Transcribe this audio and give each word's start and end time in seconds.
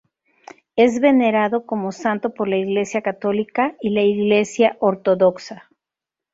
Es 0.75 0.99
venerado 0.99 1.67
como 1.67 1.91
santo 1.91 2.33
por 2.33 2.47
la 2.47 2.57
Iglesia 2.57 3.03
católica 3.03 3.75
y 3.81 3.91
la 3.91 4.01
Iglesia 4.01 4.75
Ortodoxa. 4.79 5.69